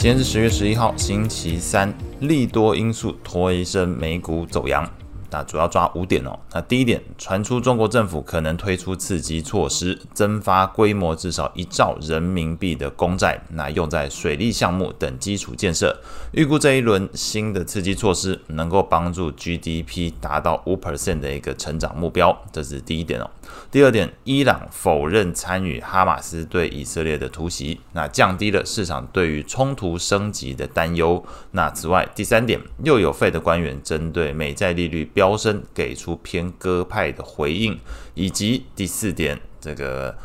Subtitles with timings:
[0.00, 4.88] 今天是十月十一号，星期三，利多因素推升美股走阳。
[5.30, 6.38] 那主要抓五点哦。
[6.52, 16.00] 那第一点，传出中国政府可能推出刺激措施，增发规模至少一兆人民币的公债，那用在水利项目等基础建设。
[16.32, 23.30] 预估这一轮新的刺激措施能够帮助 GDP 达到五 percent 的一个成长目标，这是第一点哦。
[23.70, 31.22] 第二点，伊朗否认参与哈马斯对以色列的突袭，那降低了市场对于冲突升级的担忧。
[31.52, 37.80] 那此外，第三点，又有 Fed 的官员针对美债利率飙升给出偏鸽派的回应，
[38.14, 40.16] 以及第四点，这个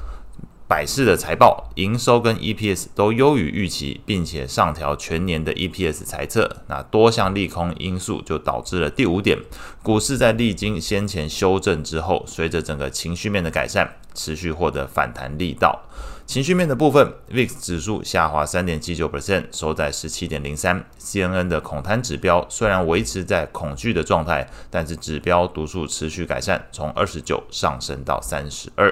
[0.67, 9.39] 百事的财报营收跟 EPS 都优于预期，并且上调全年的 EPS 财测，那多项利空因素就导致了第五点，
[9.81, 15.81] 股市在历经先前修正之后，随着整个情绪面的改善，持续获得反弹力道。
[16.25, 20.85] 情绪面的部分，VIX 指数下滑三点七九 percent，收在十七点零三。
[20.97, 28.91] CNN 的恐贪指标虽然维持在恐惧的状态，但是指标读数持续改善，从二十九上升到三十二。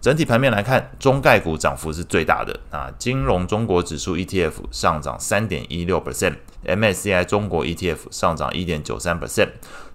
[0.00, 2.58] 整体盘面来看，中概股涨幅是最大的。
[2.72, 9.48] 那金融中国指数 ETF 上涨三点一六 percent MSCI 中国 ETF 上涨一点九三 percent。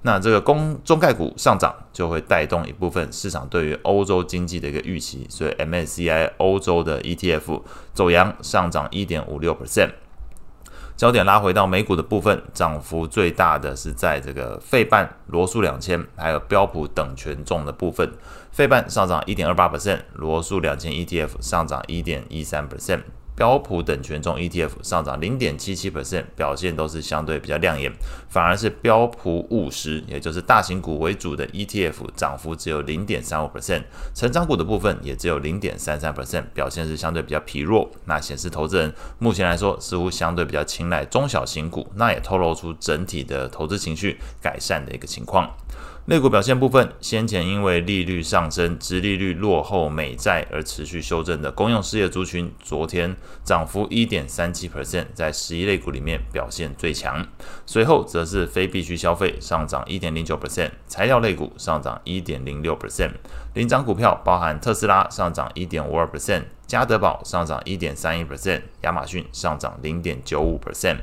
[0.03, 7.61] 那这个公中概股上涨，就会带动一部分市场对于欧洲经济的一个预期，所以 MSCI 欧洲的 ETF
[7.93, 9.91] 走阳上涨一点五六 percent。
[10.95, 18.11] 焦点拉回到美股的部分，涨幅最大的是在这个费半罗素两千还有标普等权重的部分，
[18.51, 23.01] 费半上涨一点二八 percent，罗素两千 ETF 上涨一点一三 percent。
[23.37, 27.93] 标普等权重 ETF 上涨零点七七 percent，表现都是相对比较亮眼。
[28.27, 33.83] 反而是标普五十，也就是大型股为主的 ETF，涨幅只有零点三五 percent，
[34.15, 37.87] 成长股的部分也只有零点三三 percent，表现是相对比较疲弱。
[38.05, 45.55] 那显示投资人目前来说似乎相对比较青睐中小型股，那也透露出整体的投资情绪改善的一个情况。
[46.07, 53.13] 类股表现部分，先前因为利率上升、殖利率落后美债而持续修正的公用事业族群，昨天
[53.43, 57.27] 涨幅一点三七 percent，在十一类股里面表现最强。
[57.65, 63.11] 随后则是非必需消费上涨一点零九 percent，材料类股上涨一点零六 percent。
[63.53, 70.99] 领涨股票包含特斯拉上涨一点五二 percent，家得宝上涨一点三一 percent，亚马逊上涨零点九五 percent。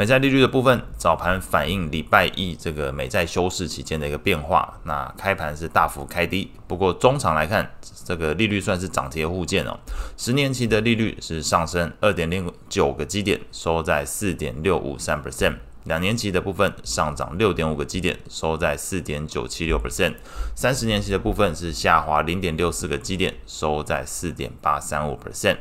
[0.00, 7.70] 美债利率的部分，早盘反映礼拜一这个美债休市期间的一个变化，那开盘是大幅开低，不过中场来看，
[8.06, 9.78] 这个利率算是涨跌互见哦。
[10.16, 15.52] 十年期的利率是上升二点零九个基点，收在四点六五三 percent；
[15.84, 20.14] 两年期的部分上涨六点五个基点，收在四点九七六 percent；
[20.56, 25.58] 三十年期的部分是下滑零点六四个基点，收在四点八三五 percent。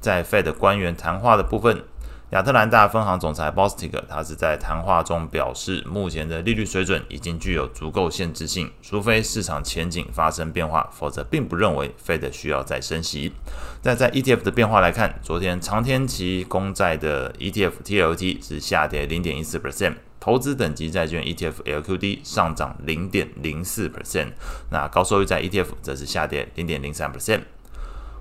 [0.00, 1.84] 在 Fed 官员谈话的部分。
[2.32, 13.32] 亚特兰大分行总裁 Bostic 他是在谈话中表示，目前的利率水准已经具有足够限制性，除非市场前景发生变化，否则并不认为 Fed 需要再升息。
[13.82, 24.28] 那在 ETF 的变化来看，昨天长天期公债的 ETF TLT 是下跌零点一四 percent，投资等级债券 ETF LQD 上涨零点零四 percent，
[24.70, 27.42] 那高收益债 ETF 则是下跌零点零三 percent。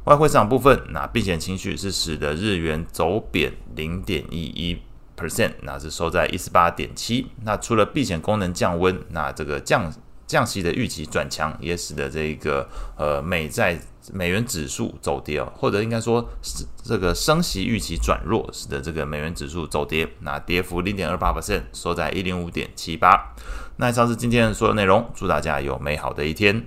[0.05, 4.81] 外汇市场部分，那避险情绪是使得日元走贬零点一一
[5.15, 7.27] percent，那是收在一十八点七。
[7.43, 9.93] 那除了避险功能降温，那这个降
[10.25, 12.67] 降息的预期转强，也使得这个
[12.97, 13.79] 呃美债
[14.11, 23.35] 美元指数走跌哦，或者应该说是这个升息预期转弱，使得这个美元指数走跌，那跌幅零点二八 percent，收在一零五点七八。
[23.77, 26.65] 那以上是今天的所有内容，祝大家有美好的一天。